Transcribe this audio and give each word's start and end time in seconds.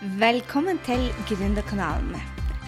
Velkommen 0.00 0.78
til 0.86 1.12
Gründerkanalen. 1.28 2.16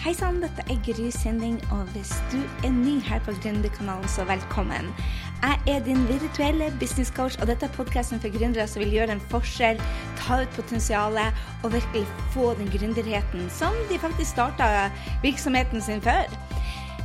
Hei 0.03 0.13
sann, 0.13 0.37
dette 0.43 0.63
er 0.69 0.77
Gry 0.85 1.09
Sinding, 1.11 1.57
og 1.73 1.89
hvis 1.95 2.13
du 2.31 2.37
er 2.63 2.71
ny 2.71 2.99
her 3.03 3.19
på 3.25 3.33
Gründerkanalen, 3.41 4.07
så 4.07 4.23
velkommen. 4.23 4.93
Jeg 5.41 5.59
er 5.67 5.83
din 5.83 6.07
virtuelle 6.07 6.69
businesscoach, 6.79 7.39
og 7.41 7.47
dette 7.47 7.65
er 7.65 7.73
podkasten 7.75 8.21
for 8.21 8.31
gründere 8.31 8.67
som 8.67 8.83
vil 8.83 8.93
gjøre 8.93 9.17
en 9.17 9.25
forskjell, 9.33 9.81
ta 10.21 10.41
ut 10.43 10.55
potensialet 10.55 11.43
og 11.63 11.73
virkelig 11.73 12.05
få 12.31 12.53
den 12.59 12.71
gründerheten 12.71 13.49
som 13.49 13.75
de 13.89 13.99
faktisk 13.99 14.31
starta 14.31 14.89
virksomheten 15.25 15.81
sin 15.81 16.01
før. 16.01 16.29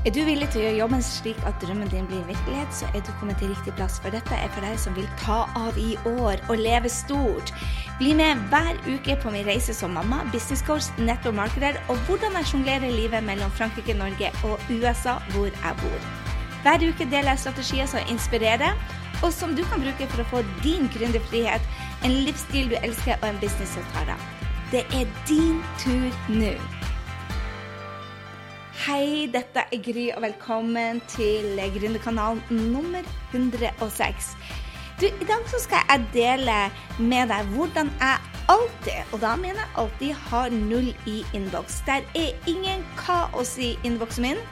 Er 0.00 0.14
du 0.16 0.22
villig 0.24 0.46
til 0.48 0.62
å 0.62 0.64
gjøre 0.64 0.78
jobben 0.78 1.02
slik 1.04 1.40
at 1.44 1.58
drømmen 1.60 1.90
din 1.92 2.06
blir 2.08 2.22
virkelighet, 2.24 2.70
så 2.72 2.86
er 2.94 3.02
du 3.04 3.10
kommet 3.20 3.36
til 3.36 3.50
riktig 3.52 3.74
plass, 3.76 3.98
for 4.00 4.08
dette 4.14 4.32
er 4.32 4.48
for 4.54 4.64
deg 4.64 4.78
som 4.80 4.94
vil 4.96 5.08
ta 5.20 5.42
av 5.60 5.76
i 5.76 5.90
år 6.08 6.40
og 6.46 6.56
leve 6.56 6.88
stort. 6.88 7.52
Bli 8.00 8.14
med 8.16 8.38
hver 8.48 8.78
uke 8.88 9.12
på 9.20 9.30
min 9.30 9.44
reise 9.44 9.74
som 9.76 9.90
mamma, 9.92 10.22
businesscoach, 10.32 10.86
nettomarkeder 11.04 11.76
og 11.92 11.98
hvordan 12.06 12.38
jeg 12.38 12.46
sjonglerer 12.48 12.94
livet 12.94 13.24
mellom 13.26 13.50
Frankrike, 13.52 13.92
Norge 13.92 14.30
og 14.48 14.62
USA, 14.72 15.18
hvor 15.34 15.50
jeg 15.50 15.74
bor. 15.82 16.06
Hver 16.62 16.86
uke 16.88 17.04
deler 17.04 17.34
jeg 17.34 17.42
strategier 17.42 17.90
som 17.92 18.08
inspirerer, 18.08 18.72
og 19.20 19.34
som 19.36 19.52
du 19.52 19.60
kan 19.68 19.84
bruke 19.84 20.08
for 20.14 20.24
å 20.24 20.26
få 20.30 20.40
din 20.62 20.88
gründerfrihet, 20.94 21.68
en 22.08 22.16
livsstil 22.24 22.72
du 22.72 22.78
elsker 22.80 23.20
og 23.20 23.28
en 23.28 23.42
business 23.42 23.76
som 23.76 23.84
tar 23.92 24.14
av. 24.14 24.24
Det 24.72 24.86
er 24.96 25.04
din 25.28 25.60
tur 25.82 26.08
nå. 26.32 26.54
Hei, 28.86 29.28
dette 29.28 29.66
er 29.68 29.84
Gry, 29.84 30.08
og 30.16 30.24
velkommen 30.24 31.04
til 31.12 31.60
Gründerkanalen 31.76 32.40
nummer 32.72 33.04
106. 33.36 34.32
Du, 35.00 35.06
I 35.06 35.24
dag 35.24 35.46
så 35.48 35.56
skal 35.62 35.86
jeg 35.88 36.08
dele 36.12 36.54
med 36.98 37.30
deg 37.32 37.46
hvordan 37.54 37.88
jeg 38.02 38.32
alltid, 38.52 38.98
og 39.14 39.22
da 39.22 39.30
mener 39.40 39.62
jeg 39.62 39.70
alltid, 39.80 40.10
har 40.28 40.50
null 40.52 40.90
i 41.08 41.22
innboks. 41.32 41.78
Der 41.86 42.04
er 42.18 42.50
ingen 42.50 42.82
kaos 42.98 43.54
i 43.56 43.70
innboksen 43.84 44.26
min. 44.26 44.42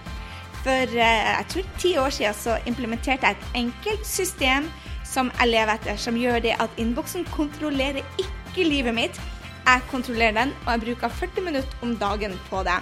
For 0.63 0.89
eh, 0.89 1.29
jeg 1.29 1.45
tror 1.53 1.69
ti 1.83 1.93
år 2.01 2.17
siden 2.17 2.39
så 2.39 2.57
implementerte 2.67 3.29
jeg 3.29 3.37
et 3.37 3.61
enkelt 3.61 4.09
system 4.09 4.71
som 5.05 5.29
jeg 5.37 5.53
lever 5.53 5.75
etter, 5.75 6.01
som 6.01 6.17
gjør 6.17 6.41
det 6.47 6.57
at 6.65 6.81
innboksen 6.81 7.29
kontrollerer 7.37 8.01
ikke 8.17 8.65
livet 8.65 8.97
mitt. 8.97 9.21
Jeg 9.69 9.85
kontrollerer 9.91 10.33
den, 10.33 10.57
og 10.65 10.73
jeg 10.73 10.85
bruker 10.87 11.09
40 11.21 11.45
minutter 11.45 11.85
om 11.85 11.93
dagen 12.01 12.41
på 12.49 12.65
det. 12.65 12.81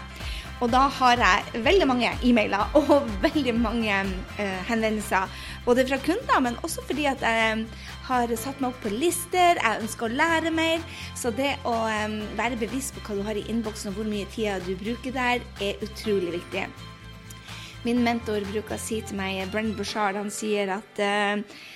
Og 0.65 0.71
da 0.73 0.87
har 0.89 1.21
jeg 1.21 1.63
veldig 1.67 1.87
mange 1.91 2.11
e-mailer 2.25 2.79
og 2.79 3.11
veldig 3.27 3.55
mange 3.59 3.99
uh, 4.39 4.61
henvendelser. 4.71 5.29
Både 5.67 5.85
fra 5.89 5.99
kunder, 6.01 6.41
men 6.41 6.57
også 6.65 6.85
fordi 6.87 7.05
at 7.11 7.23
jeg 7.27 7.67
har 8.07 8.35
satt 8.41 8.61
meg 8.63 8.71
opp 8.71 8.83
på 8.85 8.95
lister, 8.95 9.61
jeg 9.61 9.83
ønsker 9.83 10.09
å 10.09 10.17
lære 10.23 10.53
mer. 10.55 10.83
Så 11.19 11.35
det 11.37 11.57
å 11.69 11.77
um, 11.85 12.19
være 12.39 12.61
bevisst 12.61 12.97
på 12.97 13.05
hva 13.05 13.21
du 13.21 13.25
har 13.29 13.39
i 13.39 13.47
innboksen 13.53 13.93
og 13.93 14.01
hvor 14.01 14.09
mye 14.09 14.29
tid 14.33 14.65
du 14.65 14.75
bruker 14.81 15.15
der, 15.17 15.45
er 15.61 15.85
utrolig 15.85 16.39
viktig. 16.39 16.69
Min 17.87 18.01
mentor 18.03 18.43
bruker 18.49 18.75
å 18.75 18.83
si 18.83 19.03
til 19.05 19.19
meg, 19.19 19.45
Brenn 19.53 19.75
Bushard, 19.77 20.17
han 20.19 20.33
sier 20.33 20.73
at 20.81 21.03
uh, 21.03 21.43
Eh, 21.45 21.76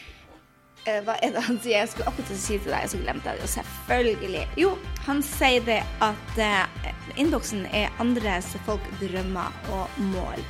hva 1.05 1.17
er 1.21 1.35
det 1.35 1.43
han 1.45 1.59
sier? 1.61 1.83
Jeg 1.83 1.91
skulle 1.93 2.09
akkurat 2.11 2.33
si 2.33 2.57
til 2.57 2.73
deg, 2.73 2.89
så 2.89 3.01
glemte 3.03 3.29
jeg 3.29 3.41
det 3.41 3.45
jo 3.45 3.53
selvfølgelig. 3.55 4.43
Jo, 4.61 4.73
han 5.07 5.23
sier 5.27 5.65
det 5.67 5.81
at 6.05 6.41
uh, 6.41 6.91
innboksen 7.21 7.67
er 7.77 7.93
andres 8.03 8.53
folk 8.67 8.85
drømmer 9.03 9.55
og 9.77 10.03
mål. 10.15 10.45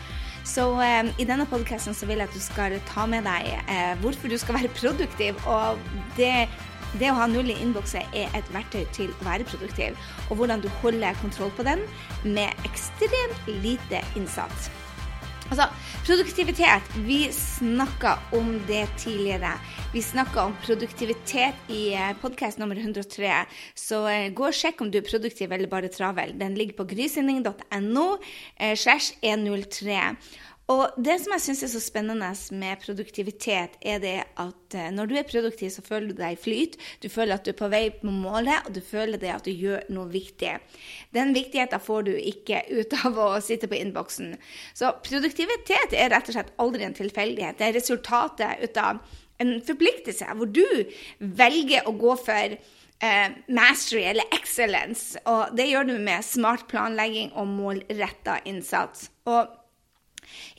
Så 0.47 0.67
um, 0.73 1.11
i 1.21 1.27
denne 1.29 1.47
podkasten 1.51 1.95
så 1.95 2.09
vil 2.09 2.23
jeg 2.23 2.31
at 2.31 2.37
du 2.37 2.43
skal 2.43 2.75
ta 2.89 3.07
med 3.11 3.27
deg 3.29 3.53
uh, 3.71 3.95
hvorfor 4.03 4.31
du 4.31 4.39
skal 4.41 4.59
være 4.61 4.73
produktiv. 4.79 5.39
Og 5.51 5.79
det, 6.17 6.49
det 6.99 7.11
å 7.13 7.19
ha 7.21 7.29
null 7.31 7.53
i 7.53 7.59
innboksen 7.61 8.15
er 8.17 8.33
et 8.39 8.55
verktøy 8.55 8.85
til 8.97 9.13
å 9.15 9.29
være 9.29 9.47
produktiv. 9.51 9.99
Og 10.29 10.41
hvordan 10.41 10.63
du 10.65 10.71
holder 10.81 11.19
kontroll 11.23 11.53
på 11.59 11.67
den 11.67 11.85
med 12.25 12.67
ekstremt 12.69 13.51
lite 13.63 14.03
innsats. 14.19 14.71
Altså, 15.51 15.67
produktivitet. 16.07 16.93
Vi 17.07 17.25
snakka 17.35 18.13
om 18.33 18.53
det 18.69 18.85
tidligere. 19.03 19.51
Vi 19.93 20.03
snakka 20.03 20.45
om 20.45 20.53
produktivitet 20.63 21.55
i 21.69 21.89
eh, 21.95 22.13
podkast 22.23 22.61
nummer 22.63 22.79
103. 22.79 23.33
Så 23.75 24.05
eh, 24.07 24.29
gå 24.31 24.47
og 24.47 24.55
sjekk 24.55 24.85
om 24.85 24.93
du 24.95 25.01
er 25.01 25.09
produktiv 25.09 25.51
eller 25.51 25.67
bare 25.67 25.91
travel. 25.91 26.37
Den 26.39 26.55
ligger 26.55 26.79
på 26.79 26.87
grysynding.no 26.93 28.07
eh, 28.61 28.77
slash 28.79 29.19
103. 29.27 29.99
Og 30.71 30.95
det 31.03 31.17
som 31.19 31.33
jeg 31.35 31.43
syns 31.43 31.65
er 31.67 31.71
så 31.73 31.81
spennende 31.83 32.29
med 32.55 32.83
produktivitet, 32.85 33.75
er 33.83 33.99
det 34.03 34.17
at 34.39 34.77
eh, 34.79 34.91
når 34.95 35.11
du 35.11 35.15
er 35.19 35.27
produktiv, 35.27 35.73
så 35.75 35.83
føler 35.83 36.13
du 36.13 36.21
deg 36.21 36.37
i 36.37 36.41
flyt. 36.41 36.77
Du 37.03 37.09
føler 37.11 37.35
at 37.35 37.47
du 37.47 37.51
er 37.51 37.59
på 37.59 37.71
vei 37.73 37.83
på 37.91 38.13
målet, 38.15 38.67
og 38.67 38.77
du 38.77 38.81
føler 38.85 39.19
det 39.19 39.33
at 39.35 39.49
du 39.49 39.51
gjør 39.51 39.89
noe 39.91 40.07
viktig. 40.13 40.53
Den 41.17 41.35
viktigheten 41.35 41.83
får 41.83 42.07
du 42.07 42.13
ikke 42.15 42.63
ut 42.79 42.95
av 43.03 43.19
å 43.19 43.31
sitte 43.43 43.71
på 43.71 43.81
innboksen. 43.81 44.37
Så 44.79 44.93
produktivitet 45.07 45.97
er 45.97 46.13
rett 46.15 46.31
og 46.31 46.39
slett 46.39 46.55
aldri 46.63 46.87
en 46.87 46.99
tilfeldighet. 46.99 47.59
Det 47.59 47.71
er 47.71 47.79
resultatet 47.81 48.63
ut 48.63 48.79
av 48.81 49.03
en 49.41 49.57
forpliktelse, 49.65 50.29
hvor 50.37 50.51
du 50.53 50.67
velger 51.19 51.89
å 51.89 51.97
gå 51.99 52.15
for 52.21 52.55
eh, 52.55 53.29
mastery 53.49 54.05
eller 54.13 54.37
excellence. 54.37 55.19
Og 55.27 55.57
det 55.57 55.71
gjør 55.71 55.89
du 55.89 55.97
med 55.99 56.27
smart 56.27 56.69
planlegging 56.71 57.33
og 57.35 57.49
målretta 57.49 58.39
innsats. 58.47 59.09
Og 59.27 59.57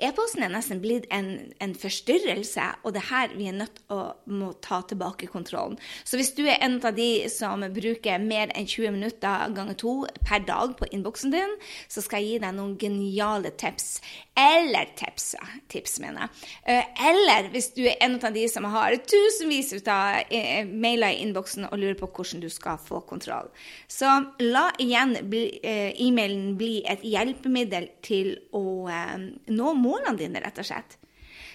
E-posten 0.01 0.43
er 0.45 0.51
nesten 0.53 0.81
blitt 0.83 1.07
en, 1.13 1.53
en, 1.61 1.73
forstyrrelse, 1.77 2.63
og 2.83 2.95
det 2.95 3.03
er 3.03 3.09
her 3.11 3.35
vi 3.37 3.47
er 3.49 3.57
nødt 3.57 3.75
til 3.77 3.95
å 3.95 3.99
må 4.31 4.51
ta 4.63 4.81
tilbake 4.87 5.29
kontrollen. 5.31 5.77
Så 6.03 6.19
hvis 6.19 6.33
du 6.37 6.43
er 6.45 6.59
en 6.63 6.79
av 6.83 6.95
de 6.97 7.27
som 7.31 7.63
bruker 7.73 8.21
mer 8.23 8.51
enn 8.57 8.67
20 8.67 8.95
minutter 8.97 9.53
ganger 9.55 9.77
to 9.79 9.95
per 10.27 10.43
dag 10.47 10.75
på 10.79 10.89
innboksen 10.91 11.33
din, 11.33 11.55
så 11.91 12.03
skal 12.03 12.23
jeg 12.23 12.35
gi 12.35 12.43
deg 12.45 12.57
noen 12.57 12.75
geniale 12.81 13.53
tips. 13.61 13.99
Eller 14.37 14.89
tips, 14.97 15.33
tips 15.71 15.99
mener 16.01 16.25
jeg. 16.25 16.51
Eh, 16.73 17.07
eller 17.11 17.51
hvis 17.53 17.71
du 17.75 17.83
er 17.85 17.99
en 18.01 18.17
av 18.17 18.33
de 18.35 18.45
som 18.49 18.65
har 18.71 18.95
tusenvis 19.05 19.73
av 19.81 20.31
eh, 20.31 20.65
mailer 20.65 21.13
i 21.13 21.21
innboksen 21.25 21.67
og 21.69 21.77
lurer 21.79 21.97
på 21.99 22.09
hvordan 22.09 22.41
du 22.43 22.49
skal 22.51 22.79
få 22.81 23.01
kontroll. 23.09 23.51
Så 23.91 24.09
la 24.41 24.69
igjen 24.81 25.17
eh, 25.19 25.91
e-mailen 26.01 26.55
bli 26.59 26.81
et 26.89 27.03
hjelpemiddel 27.05 27.89
til 28.05 28.33
å 28.55 28.63
nå 29.51 29.73
målene 29.77 30.17
dine, 30.19 30.41
rett 30.43 30.61
og 30.61 30.67
slett. 30.67 30.97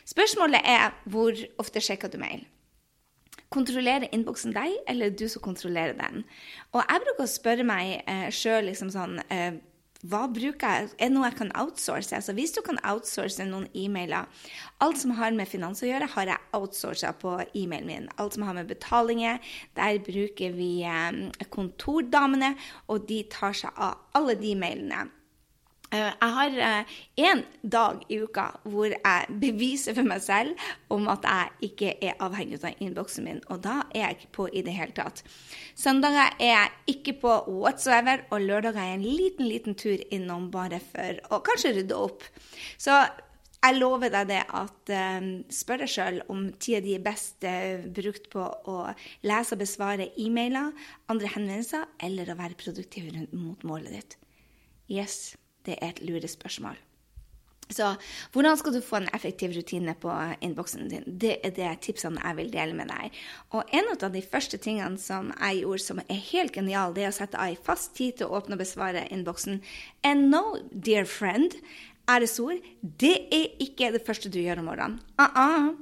Spørsmålet 0.06 0.62
er 0.68 0.92
hvor 1.10 1.34
ofte 1.60 1.82
sjekker 1.82 2.12
du 2.12 2.18
mail? 2.22 2.44
Kontrollerer 3.50 4.10
innboksen 4.14 4.54
deg, 4.54 4.74
eller 4.90 5.14
du 5.14 5.26
som 5.30 5.42
kontrollerer 5.42 5.96
den? 5.98 6.24
Og 6.74 6.82
jeg 6.82 7.02
bruker 7.04 7.24
å 7.24 7.30
spørre 7.30 7.66
meg 7.66 8.02
eh, 8.06 8.28
sjøl 8.34 8.68
liksom 8.70 8.90
sånn 8.94 9.20
eh, 9.30 9.58
hva 10.06 10.26
bruker 10.30 10.60
jeg? 10.60 10.90
Er 11.00 11.08
det 11.08 11.14
noe 11.14 11.26
jeg 11.30 11.38
kan 11.38 11.50
outsource? 11.56 12.12
Altså, 12.14 12.34
hvis 12.36 12.52
du 12.54 12.60
kan 12.64 12.78
outsource 12.86 13.42
noen 13.48 13.66
e-mailer 13.74 14.28
Alt 14.84 15.00
som 15.00 15.14
har 15.16 15.32
med 15.34 15.48
finans 15.48 15.80
å 15.82 15.88
gjøre, 15.88 16.10
har 16.12 16.30
jeg 16.30 16.48
outsourca 16.56 17.14
på 17.16 17.32
e-mailen 17.56 17.88
min. 17.88 18.08
Alt 18.20 18.36
som 18.36 18.44
har 18.46 18.54
med 18.58 18.68
betalinger, 18.70 19.40
der 19.78 19.98
bruker 20.04 20.54
vi 20.54 20.70
eh, 20.86 21.46
kontordamene, 21.50 22.54
og 22.92 23.08
de 23.08 23.22
tar 23.32 23.56
seg 23.56 23.72
av 23.74 24.04
alle 24.18 24.36
de 24.38 24.52
mailene. 24.58 25.06
Eh, 25.94 26.12
jeg 26.20 26.32
har 26.34 26.50
én 26.50 27.38
eh, 27.38 27.42
dag 27.62 28.00
i 28.10 28.18
uka 28.18 28.46
hvor 28.66 28.90
jeg 28.90 29.34
beviser 29.42 29.94
for 29.94 30.08
meg 30.08 30.22
selv 30.24 30.64
om 30.90 31.06
at 31.12 31.26
jeg 31.28 31.70
ikke 31.70 31.92
er 32.02 32.16
avhengig 32.22 32.58
av 32.64 32.82
innboksen 32.82 33.26
min, 33.26 33.38
og 33.46 33.62
da 33.66 33.84
er 33.92 34.02
jeg 34.02 34.16
ikke 34.16 34.32
på 34.38 34.48
i 34.50 34.64
det 34.66 34.74
hele 34.74 34.96
tatt. 34.96 35.22
Søndager 35.78 36.34
er 36.40 36.50
jeg 36.50 36.96
ikke 36.96 37.14
på 37.22 37.36
whatsoever, 37.46 38.24
og 38.30 38.42
lørdager 38.48 38.82
er 38.82 38.90
jeg 38.90 38.98
en 38.98 39.06
liten, 39.06 39.46
liten 39.46 39.78
tur 39.78 40.02
innom 40.10 40.50
bare 40.50 40.82
for 40.82 41.22
å 41.30 41.40
kanskje 41.46 41.76
rydde 41.78 42.02
opp. 42.08 42.26
Så 42.82 42.98
jeg 43.62 43.78
lover 43.78 44.10
deg 44.14 44.28
det 44.30 44.42
at 44.54 44.92
um, 44.94 45.30
spør 45.50 45.82
deg 45.82 45.90
sjøl 45.90 46.20
om 46.30 46.44
tida 46.62 46.82
di 46.84 46.92
er 46.98 47.02
best 47.02 47.46
brukt 47.94 48.28
på 48.34 48.42
å 48.42 48.76
lese 49.26 49.54
og 49.54 49.62
besvare 49.62 50.10
e-mailer, 50.22 50.74
andre 51.10 51.32
henvendelser, 51.34 51.88
eller 52.02 52.30
å 52.30 52.38
være 52.38 52.58
produktiv 52.58 53.10
mot 53.32 53.66
målet 53.66 53.98
ditt. 53.98 54.22
Yes 54.90 55.34
det 55.66 55.78
er 55.80 55.94
et 55.94 56.04
lurespørsmål. 56.06 56.78
Så 57.66 57.88
hvordan 58.32 58.56
skal 58.56 58.76
du 58.76 58.80
få 58.84 59.00
en 59.00 59.08
effektiv 59.14 59.50
rutine 59.56 59.94
på 59.98 60.12
innboksen 60.40 60.88
din? 60.90 61.06
Det 61.06 61.38
er 61.42 61.54
det 61.56 61.72
tipsene 61.82 62.22
jeg 62.22 62.38
vil 62.38 62.52
dele 62.52 62.76
med 62.78 62.92
deg. 62.92 63.16
Og 63.50 63.74
en 63.74 63.90
av 63.90 64.12
de 64.14 64.22
første 64.22 64.60
tingene 64.62 65.00
som 65.02 65.32
jeg 65.34 65.64
gjorde 65.64 65.82
som 65.82 66.02
er 66.04 66.22
helt 66.30 66.54
genial, 66.54 66.94
det 66.94 67.06
er 67.06 67.10
å 67.10 67.18
sette 67.18 67.40
av 67.42 67.58
fast 67.66 67.96
tid 67.98 68.20
til 68.20 68.30
å 68.30 68.38
åpne 68.38 68.54
og 68.54 68.62
besvare 68.62 69.08
innboksen. 69.10 69.58
And 70.06 70.30
no, 70.30 70.60
dear 70.70 71.10
friend, 71.10 71.58
æresord, 72.06 72.62
det 73.02 73.16
er 73.34 73.58
ikke 73.58 73.90
det 73.96 74.04
første 74.06 74.30
du 74.30 74.38
gjør 74.38 74.62
om 74.62 74.70
morgenen. 74.70 75.00
Uh 75.18 75.26
-uh. 75.26 75.74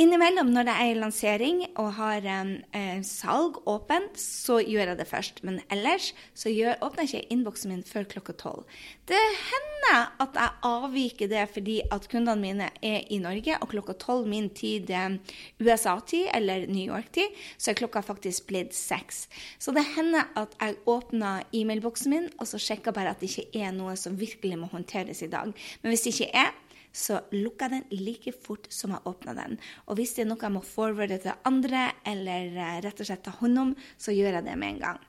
Innimellom 0.00 0.48
når 0.54 0.64
det 0.64 0.74
er 0.80 0.96
lansering 0.96 1.58
og 1.74 1.90
har 1.98 2.24
eh, 2.24 3.00
salg 3.04 3.58
åpent, 3.68 4.14
så 4.16 4.56
gjør 4.62 4.94
jeg 4.94 4.98
det 5.00 5.06
først. 5.10 5.42
Men 5.44 5.58
ellers 5.68 6.14
så 6.32 6.48
gjør, 6.48 6.78
åpner 6.86 7.04
jeg 7.04 7.26
ikke 7.26 7.34
innboksen 7.34 7.72
min 7.74 7.82
før 7.84 8.06
klokka 8.08 8.32
tolv. 8.40 8.78
Det 9.10 9.18
hender 9.18 10.14
at 10.22 10.38
jeg 10.38 10.56
avviker 10.70 11.28
det 11.28 11.42
fordi 11.52 11.76
at 11.92 12.08
kundene 12.08 12.40
mine 12.40 12.70
er 12.86 13.04
i 13.12 13.18
Norge, 13.20 13.58
og 13.60 13.72
klokka 13.74 13.98
tolv 14.00 14.30
min 14.30 14.48
tid, 14.56 14.88
um, 14.94 15.18
USA-tid 15.60 16.30
eller 16.32 16.64
New 16.70 16.86
York-tid, 16.86 17.36
så 17.58 17.74
er 17.74 17.80
klokka 17.82 18.00
faktisk 18.06 18.48
blitt 18.48 18.72
seks. 18.76 19.26
Så 19.60 19.74
det 19.76 19.84
hender 19.98 20.32
at 20.38 20.56
jeg 20.62 20.80
åpner 20.88 21.44
e-mailboksen 21.52 22.14
min, 22.14 22.32
og 22.38 22.48
så 22.48 22.62
sjekker 22.62 22.96
bare 22.96 23.12
at 23.12 23.20
det 23.20 23.34
ikke 23.34 23.66
er 23.66 23.76
noe 23.76 23.98
som 24.00 24.16
virkelig 24.16 24.62
må 24.62 24.72
håndteres 24.72 25.20
i 25.26 25.32
dag. 25.34 25.52
Men 25.82 25.92
hvis 25.92 26.08
det 26.08 26.16
ikke 26.16 26.32
er, 26.46 26.56
så 26.92 27.20
lukker 27.34 27.70
jeg 27.70 27.84
den 27.90 28.04
like 28.04 28.34
fort 28.34 28.66
som 28.74 28.94
jeg 28.94 29.06
åpner 29.08 29.38
den. 29.38 29.60
Og 29.86 30.00
hvis 30.00 30.16
det 30.16 30.24
er 30.24 30.32
noe 30.32 30.42
jeg 30.42 30.56
må 30.56 30.64
forwarde 30.66 31.20
til 31.22 31.46
andre, 31.48 31.90
eller 32.06 32.50
eh, 32.56 32.80
rett 32.86 33.00
og 33.00 33.08
slett 33.10 33.24
ta 33.26 33.36
hånd 33.40 33.62
om, 33.62 33.78
så 33.98 34.14
gjør 34.14 34.40
jeg 34.40 34.48
det 34.48 34.58
med 34.58 34.74
en 34.74 34.84
gang. 34.86 35.06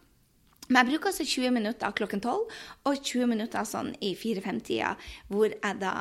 Men 0.72 0.86
jeg 0.86 0.94
bruker 0.94 1.10
altså 1.10 1.25
20 1.28 1.51
minutter 1.51 1.94
klokken 1.98 2.22
12 2.24 2.44
og 2.88 3.00
20 3.04 3.28
minutter 3.28 3.66
sånn 3.68 3.89
i 4.00 4.13
4-5-tida, 4.16 4.94
hvor 5.28 5.51
jeg 5.51 5.80
da 5.81 5.94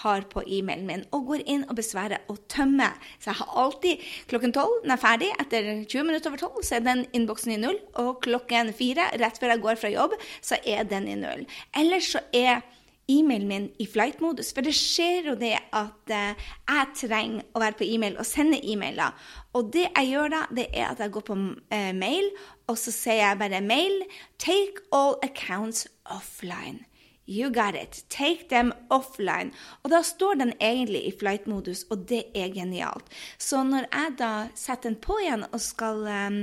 har 0.00 0.24
på 0.32 0.44
e-mailen 0.46 0.86
min 0.88 1.04
og 1.12 1.26
går 1.28 1.44
inn 1.44 1.66
og 1.68 1.76
besværer 1.76 2.24
og 2.32 2.40
tømmer. 2.48 2.96
Så 3.18 3.32
jeg 3.32 3.40
har 3.42 3.58
alltid 3.64 4.06
klokken 4.30 4.54
12, 4.54 4.78
når 4.86 4.94
jeg 4.94 4.96
er 4.96 5.02
ferdig, 5.02 5.30
etter 5.44 5.68
20 5.82 6.08
minutter 6.08 6.32
over 6.32 6.44
12, 6.46 6.64
så 6.64 6.78
er 6.78 6.86
den 6.86 7.04
innboksen 7.12 7.52
i 7.52 7.60
null. 7.60 7.76
Og 8.00 8.22
klokken 8.24 8.72
4, 8.72 9.10
rett 9.20 9.42
før 9.42 9.52
jeg 9.52 9.64
går 9.66 9.82
fra 9.82 9.92
jobb, 9.92 10.16
så 10.40 10.60
er 10.64 10.88
den 10.88 11.10
i 11.10 11.18
null. 11.20 11.44
Ellers 11.76 12.14
så 12.14 12.24
er 12.32 12.64
e-mailen 13.10 13.48
min 13.48 13.66
i 13.80 13.86
flight-modus. 13.86 14.52
For 14.54 14.64
det 14.64 14.74
skjer 14.76 15.30
jo 15.30 15.36
det 15.40 15.54
at 15.74 16.14
uh, 16.14 16.46
jeg 16.70 16.96
trenger 17.02 17.44
å 17.52 17.62
være 17.62 17.78
på 17.80 17.88
e-mail 17.88 18.18
og 18.20 18.28
sende 18.28 18.60
e-mailer. 18.62 19.12
Og 19.54 19.70
det 19.74 19.86
jeg 19.88 20.10
gjør 20.12 20.32
da, 20.34 20.42
det 20.56 20.68
er 20.72 20.88
at 20.92 21.04
jeg 21.04 21.14
går 21.14 21.26
på 21.28 21.36
uh, 21.36 21.92
mail, 21.96 22.32
og 22.70 22.80
så 22.80 22.94
sier 22.94 23.20
jeg 23.20 23.40
bare 23.42 23.60
mail 23.64 24.02
Take 24.40 24.84
all 24.92 25.16
accounts 25.22 25.86
offline. 26.04 26.84
You 27.26 27.50
got 27.50 27.74
it. 27.74 28.04
Take 28.10 28.48
them 28.50 28.72
offline. 28.90 29.52
Og 29.82 29.90
da 29.90 30.02
står 30.04 30.34
den 30.34 30.52
egentlig 30.60 31.06
i 31.08 31.12
flight-modus, 31.18 31.86
og 31.90 32.08
det 32.08 32.24
er 32.34 32.52
genialt. 32.52 33.08
Så 33.38 33.62
når 33.64 33.88
jeg 33.88 34.16
da 34.18 34.32
setter 34.54 34.90
den 34.90 35.00
på 35.00 35.16
igjen 35.22 35.46
og 35.50 35.60
skal 35.60 36.04
um, 36.04 36.42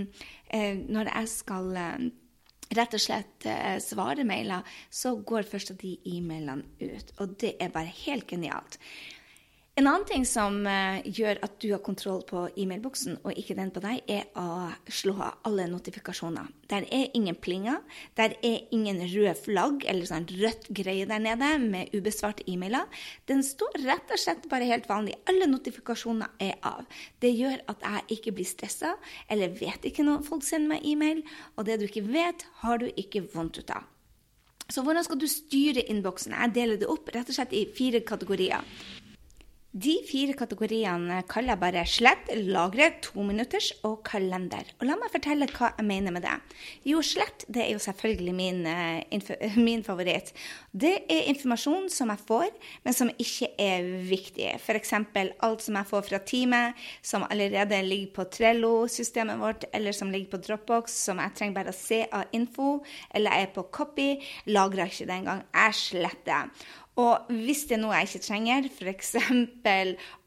uh, 0.54 0.74
Når 0.90 1.14
jeg 1.14 1.30
skal 1.30 1.78
um, 1.78 2.12
rett 2.78 2.96
og 2.96 3.04
slett 3.04 3.48
eh, 3.50 3.78
svarer 3.84 4.28
mailer, 4.28 4.68
så 4.90 5.16
går 5.18 5.48
først 5.50 5.74
de 5.82 5.96
e-mailene 6.16 6.64
ut. 6.82 7.16
Og 7.20 7.36
det 7.42 7.56
er 7.60 7.74
bare 7.74 7.92
helt 8.06 8.28
genialt. 8.30 8.80
En 9.80 9.88
annen 9.88 10.04
ting 10.04 10.26
som 10.28 10.58
uh, 10.68 10.98
gjør 11.08 11.38
at 11.46 11.54
du 11.64 11.70
har 11.72 11.80
kontroll 11.80 12.26
på 12.28 12.42
e-mailboksen, 12.60 13.22
og 13.24 13.38
ikke 13.40 13.56
den 13.56 13.70
på 13.72 13.80
deg, 13.80 14.02
er 14.12 14.26
å 14.36 14.68
slå 14.92 15.14
av 15.16 15.46
alle 15.48 15.64
notifikasjoner. 15.72 16.50
Der 16.68 16.84
er 16.92 17.16
ingen 17.16 17.38
plinger, 17.40 17.78
der 18.20 18.36
er 18.44 18.66
ingen 18.76 19.00
røde 19.00 19.32
flagg 19.40 19.86
eller 19.88 20.10
sånn 20.10 20.28
rødt 20.28 20.68
greie 20.76 21.08
der 21.08 21.24
nede 21.24 21.54
med 21.64 21.96
ubesvarte 21.96 22.44
e-mailer. 22.52 22.84
Den 23.32 23.46
står 23.48 23.80
rett 23.86 24.12
og 24.12 24.20
slett 24.20 24.50
bare 24.52 24.68
helt 24.68 24.92
vanlig. 24.92 25.16
Alle 25.32 25.48
notifikasjoner 25.48 26.36
er 26.44 26.60
av. 26.68 26.84
Det 27.24 27.32
gjør 27.32 27.64
at 27.72 27.88
jeg 27.88 28.20
ikke 28.20 28.36
blir 28.42 28.52
stressa, 28.52 28.98
eller 29.32 29.56
vet 29.56 29.88
ikke 29.88 30.04
når 30.04 30.28
folk 30.28 30.44
sender 30.44 30.76
meg 30.76 30.92
e-mail, 30.92 31.24
og 31.56 31.70
det 31.70 31.80
du 31.80 31.88
ikke 31.88 32.10
vet, 32.12 32.44
har 32.66 32.84
du 32.84 32.90
ikke 32.92 33.24
vondt 33.32 33.64
ut 33.64 33.72
av. 33.80 33.88
Så 34.72 34.84
hvordan 34.84 35.04
skal 35.04 35.20
du 35.20 35.28
styre 35.28 35.84
innboksen? 35.92 36.36
Jeg 36.36 36.56
deler 36.56 36.80
det 36.80 36.88
opp 36.92 37.10
rett 37.12 37.32
og 37.32 37.36
slett 37.36 37.56
i 37.56 37.66
fire 37.76 38.00
kategorier. 38.08 38.64
De 39.72 39.94
fire 40.04 40.34
kategoriene 40.36 41.22
kaller 41.32 41.54
jeg 41.54 41.62
bare 41.62 41.82
slett, 41.88 42.32
lagre, 42.52 42.90
tominutters 43.06 43.70
og 43.88 44.02
kalender. 44.04 44.68
Og 44.82 44.90
la 44.90 44.98
meg 45.00 45.14
fortelle 45.14 45.48
hva 45.48 45.70
jeg 45.78 45.88
mener 45.88 46.12
med 46.12 46.26
det. 46.28 46.34
Jo, 46.90 47.00
slett 47.00 47.46
det 47.48 47.62
er 47.64 47.70
jo 47.72 47.80
selvfølgelig 47.80 48.34
min, 48.36 48.60
uh, 48.68 49.56
min 49.68 49.86
favoritt. 49.88 50.34
Det 50.76 50.92
er 51.08 51.30
informasjon 51.32 51.88
som 51.94 52.12
jeg 52.12 52.24
får, 52.28 52.50
men 52.84 52.98
som 52.98 53.14
ikke 53.16 53.54
er 53.64 53.88
viktig. 54.10 54.50
F.eks. 54.58 54.92
alt 54.92 55.64
som 55.64 55.80
jeg 55.80 55.90
får 55.94 56.04
fra 56.10 56.20
teamet, 56.20 56.84
som 57.00 57.24
allerede 57.30 57.80
ligger 57.88 58.12
på 58.20 58.28
Trello-systemet 58.36 59.40
vårt, 59.40 59.70
eller 59.72 59.96
som 59.96 60.12
ligger 60.12 60.34
på 60.34 60.42
Dropbox, 60.50 61.00
som 61.08 61.24
jeg 61.24 61.38
trenger 61.40 61.62
bare 61.62 61.72
å 61.72 61.80
se 61.80 62.04
av 62.12 62.36
info, 62.36 62.82
eller 63.16 63.40
jeg 63.40 63.48
er 63.48 63.56
på 63.56 63.70
copy, 63.72 64.12
lagrer 64.52 64.92
ikke 64.92 65.08
det 65.08 65.20
engang. 65.22 65.48
Jeg 65.56 65.80
sletter. 65.80 66.52
Og 67.02 67.32
hvis 67.32 67.64
det 67.70 67.78
er 67.78 67.82
noe 67.82 67.98
jeg 67.98 68.10
ikke 68.10 68.26
trenger, 68.26 68.68
f.eks. 68.70 69.12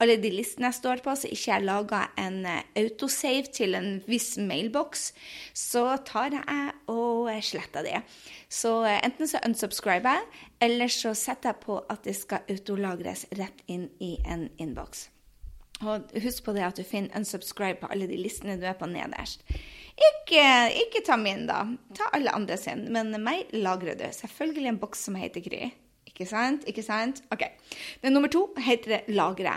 alle 0.02 0.16
de 0.22 0.32
listene 0.32 0.70
jeg 0.70 0.78
står 0.78 1.02
på, 1.04 1.14
så 1.18 1.30
ikke 1.30 1.50
jeg 1.52 1.66
lager 1.68 2.10
en 2.20 2.40
eh, 2.50 2.62
autosave 2.80 3.52
til 3.54 3.76
en 3.78 3.88
viss 4.08 4.34
mailboks, 4.40 5.08
så 5.54 5.86
tar 6.06 6.34
jeg 6.38 6.74
og 6.90 7.30
sletter 7.44 7.86
det. 7.86 8.02
Så 8.48 8.80
eh, 8.88 9.00
enten 9.06 9.30
så 9.30 9.42
unsubscriber 9.46 10.18
jeg, 10.18 10.44
eller 10.66 10.92
så 10.92 11.14
setter 11.18 11.52
jeg 11.52 11.62
på 11.66 11.78
at 11.92 12.06
det 12.06 12.16
skal 12.18 12.48
autolagres 12.50 13.26
rett 13.38 13.64
inn 13.70 13.90
i 14.02 14.16
en 14.24 14.48
innboks. 14.58 15.08
Og 15.84 16.10
husk 16.22 16.44
på 16.46 16.54
det 16.56 16.64
at 16.64 16.78
du 16.78 16.84
finner 16.86 17.18
unsubscribe 17.18 17.82
på 17.82 17.90
alle 17.92 18.06
de 18.08 18.18
listene 18.18 18.56
du 18.60 18.66
er 18.68 18.76
på 18.78 18.88
nederst. 18.88 19.42
Ikke, 19.94 20.44
ikke 20.80 21.04
ta 21.06 21.18
min, 21.20 21.44
da. 21.50 21.64
Ta 21.94 22.10
alle 22.16 22.32
andre 22.34 22.56
sin. 22.58 22.86
Men 22.94 23.14
meg 23.22 23.52
lagrer 23.54 23.98
du. 23.98 24.06
Selvfølgelig 24.14 24.70
en 24.72 24.80
boks 24.82 25.04
som 25.06 25.18
heter 25.18 25.44
Gry. 25.44 25.68
Ikke 26.14 26.28
sant? 26.30 26.62
Ikke 26.70 26.82
sant? 26.86 27.24
Ok. 27.34 27.40
Den 28.04 28.14
nummer 28.14 28.30
to 28.30 28.44
heter 28.62 28.92
det 28.92 29.14
lagre. 29.16 29.56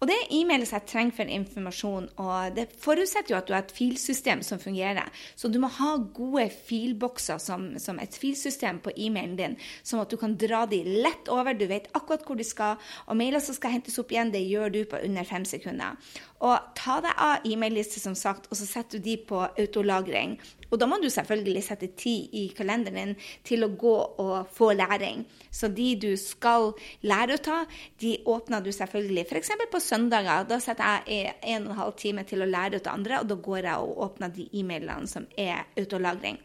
Og 0.00 0.06
det 0.08 0.14
er 0.14 0.30
e-mail 0.38 0.62
som 0.64 0.78
jeg 0.78 0.86
trenger 0.88 1.16
for 1.18 1.32
informasjon. 1.34 2.06
Og 2.22 2.54
det 2.56 2.64
forutsetter 2.80 3.34
jo 3.34 3.36
at 3.36 3.48
du 3.48 3.52
har 3.52 3.66
et 3.66 3.74
filsystem 3.76 4.40
som 4.46 4.60
fungerer. 4.62 5.10
Så 5.36 5.50
du 5.52 5.58
må 5.60 5.68
ha 5.68 5.90
gode 6.16 6.46
filbokser 6.54 7.36
som, 7.42 7.74
som 7.82 8.00
et 8.00 8.16
filsystem 8.16 8.80
på 8.80 8.94
e-mailen 8.96 9.36
din, 9.36 9.58
sånn 9.82 10.00
at 10.00 10.08
du 10.08 10.16
kan 10.16 10.38
dra 10.40 10.62
de 10.70 10.80
lett 10.86 11.28
over. 11.28 11.52
Du 11.52 11.66
vet 11.68 11.90
akkurat 11.92 12.24
hvor 12.24 12.40
de 12.40 12.46
skal. 12.46 12.80
Og 13.04 13.20
mailer 13.20 13.44
som 13.44 13.58
skal 13.58 13.76
hentes 13.76 14.00
opp 14.00 14.14
igjen, 14.14 14.32
det 14.32 14.46
gjør 14.46 14.72
du 14.72 14.80
på 14.88 15.02
under 15.04 15.28
fem 15.28 15.44
sekunder. 15.44 16.00
Og 16.44 16.74
ta 16.78 16.98
deg 17.02 17.18
av 17.18 17.46
e-mail-liste 17.48 17.98
som 17.98 18.14
sagt, 18.18 18.46
og 18.50 18.58
så 18.58 18.66
setter 18.68 18.98
du 18.98 19.08
de 19.08 19.16
på 19.26 19.40
autolagring. 19.48 20.36
Og 20.68 20.78
da 20.78 20.86
må 20.86 20.98
du 21.02 21.08
selvfølgelig 21.10 21.64
sette 21.66 21.88
tid 21.98 22.34
i 22.36 22.44
kalenderen 22.54 23.14
din 23.14 23.30
til 23.46 23.64
å 23.64 23.70
gå 23.74 23.94
og 24.22 24.50
få 24.54 24.70
læring. 24.76 25.24
Så 25.50 25.70
de 25.72 25.88
du 25.98 26.10
skal 26.20 26.70
lære 27.02 27.38
å 27.38 27.42
ta, 27.42 27.58
de 28.02 28.18
åpner 28.28 28.62
du 28.62 28.70
selvfølgelig. 28.74 29.26
F.eks. 29.26 29.54
på 29.72 29.82
søndager. 29.82 30.46
Da 30.48 30.60
setter 30.62 31.08
jeg 31.08 31.34
en 31.54 31.66
og 31.66 31.72
en 31.72 31.80
halv 31.82 31.96
time 31.98 32.26
til 32.28 32.44
å 32.44 32.50
lære 32.50 32.78
ut 32.78 32.92
andre, 32.92 33.22
og 33.22 33.32
da 33.32 33.40
går 33.48 33.64
jeg 33.64 33.88
og 33.88 34.04
åpner 34.08 34.34
de 34.34 34.50
e-mailene 34.60 35.10
som 35.10 35.26
er 35.36 35.66
autolagring. 35.78 36.38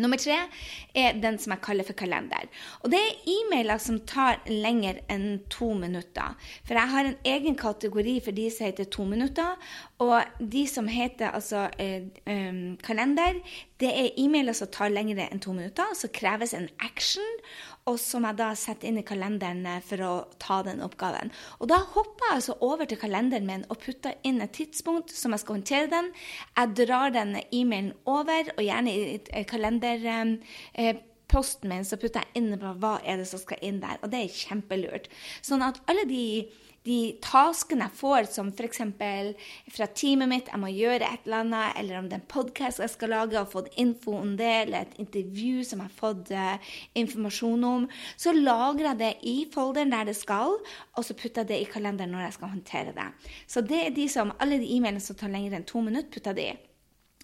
Nummer 0.00 0.16
tre 0.16 0.38
er 0.96 1.18
den 1.20 1.36
som 1.40 1.52
jeg 1.52 1.64
kaller 1.64 1.84
for 1.84 1.96
kalender. 1.98 2.48
Og 2.80 2.92
det 2.92 3.00
er 3.00 3.26
e-mailer 3.28 3.80
som 3.82 4.00
tar 4.08 4.40
lenger 4.48 5.02
enn 5.12 5.42
to 5.52 5.72
minutter. 5.76 6.36
For 6.64 6.78
jeg 6.78 6.92
har 6.94 7.08
en 7.08 7.18
egen 7.28 7.58
kategori 7.60 8.16
for 8.24 8.36
de 8.36 8.48
som 8.50 8.70
heter 8.70 8.88
to 8.88 9.04
minutter. 9.08 9.58
Og 10.02 10.48
de 10.52 10.64
som 10.66 10.88
heter 10.90 11.30
altså 11.30 11.68
eh, 11.78 12.08
um, 12.26 12.74
kalender, 12.82 13.38
det 13.78 13.90
er 13.90 14.16
e-mailer 14.18 14.56
som 14.56 14.70
tar 14.72 14.90
lengre 14.90 15.28
enn 15.28 15.42
to 15.42 15.54
minutter. 15.54 15.94
Så 15.94 16.10
kreves 16.14 16.56
en 16.58 16.66
action 16.82 17.38
og 17.90 17.96
som 17.98 18.22
jeg 18.26 18.38
da 18.38 18.52
setter 18.58 18.88
inn 18.88 18.98
i 19.00 19.04
kalenderen 19.06 19.64
eh, 19.66 19.80
for 19.84 20.02
å 20.06 20.12
ta 20.42 20.60
den 20.66 20.82
oppgaven. 20.84 21.32
Og 21.58 21.68
da 21.72 21.78
hopper 21.94 22.28
jeg 22.28 22.38
altså 22.38 22.54
over 22.62 22.84
til 22.88 23.00
kalenderen 23.00 23.48
min 23.48 23.64
og 23.68 23.80
putter 23.82 24.12
inn 24.26 24.42
et 24.42 24.54
tidspunkt 24.54 25.08
som 25.14 25.34
jeg 25.34 25.42
skal 25.42 25.56
håndtere 25.58 25.88
den. 25.90 26.06
Jeg 26.58 26.66
drar 26.84 27.08
den 27.14 27.30
e-mailen 27.42 27.94
over, 28.06 28.42
og 28.56 28.62
gjerne 28.62 28.94
i 28.94 29.44
kalenderposten 29.50 31.66
eh, 31.66 31.70
min 31.74 31.88
så 31.88 31.98
putter 31.98 32.22
jeg 32.22 32.42
inn 32.42 32.58
hva 32.60 32.94
er 33.02 33.16
det 33.18 33.28
som 33.30 33.42
skal 33.42 33.62
inn 33.66 33.82
der, 33.82 33.98
og 34.02 34.08
det 34.14 34.20
er 34.22 34.40
kjempelurt. 34.42 35.10
Sånn 35.42 35.66
at 35.66 35.82
alle 35.90 36.04
de 36.06 36.24
de 36.86 36.98
taskene 37.22 37.86
jeg 37.86 37.96
får, 38.00 38.28
som 38.34 38.48
f.eks. 38.50 38.80
fra 39.74 39.86
teamet 39.94 40.30
mitt, 40.30 40.48
jeg 40.50 40.62
må 40.62 40.70
gjøre 40.72 41.06
et 41.06 41.28
eller 41.28 41.44
annet, 41.44 41.76
eller 41.78 41.98
om 42.00 42.08
det 42.10 42.16
er 42.18 42.22
en 42.22 42.32
podkast 42.32 42.82
jeg 42.82 42.92
skal 42.94 43.14
lage 43.14 43.38
og 43.38 43.52
fått 43.52 43.70
info 43.78 44.16
om 44.18 44.34
det, 44.38 44.50
eller 44.64 44.86
et 44.86 44.98
intervju 45.02 45.62
som 45.68 45.82
jeg 45.82 45.92
har 45.92 46.00
fått 46.00 46.32
uh, 46.34 46.74
informasjon 46.98 47.68
om, 47.68 47.86
så 48.16 48.34
lagrer 48.34 48.90
jeg 48.90 49.00
det 49.04 49.12
i 49.30 49.36
folderen 49.54 49.94
der 49.94 50.10
det 50.10 50.18
skal, 50.18 50.58
og 50.58 51.06
så 51.06 51.14
putter 51.14 51.44
jeg 51.44 51.52
det 51.52 51.62
i 51.62 51.70
kalenderen 51.70 52.16
når 52.16 52.26
jeg 52.26 52.36
skal 52.40 52.54
håndtere 52.56 52.98
det. 52.98 53.08
Så 53.46 53.62
det 53.62 53.86
er 53.86 53.96
de 53.96 54.08
som, 54.10 54.34
alle 54.42 54.58
de 54.62 54.74
e-mailene 54.74 55.02
som 55.02 55.18
tar 55.18 55.32
lenger 55.32 55.58
enn 55.58 55.68
to 55.68 55.84
minutter, 55.84 56.10
putter 56.12 56.36
det 56.36 56.50
i 56.50 56.71